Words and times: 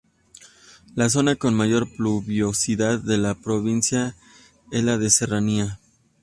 La 0.95 1.09
zona 1.09 1.35
con 1.35 1.53
mayor 1.53 1.87
pluviosidad 1.95 2.97
de 2.97 3.19
la 3.19 3.35
provincia 3.35 4.15
es 4.71 4.83
la 4.83 4.97
de 4.97 5.11
serranía. 5.11 5.79